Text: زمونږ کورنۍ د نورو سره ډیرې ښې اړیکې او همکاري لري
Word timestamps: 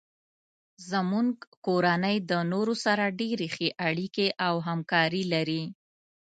زمونږ 0.91 1.31
کورنۍ 1.65 2.17
د 2.29 2.31
نورو 2.51 2.73
سره 2.85 3.03
ډیرې 3.19 3.47
ښې 3.55 3.67
اړیکې 3.87 4.27
او 4.47 4.55
همکاري 4.67 5.23
لري 5.33 5.63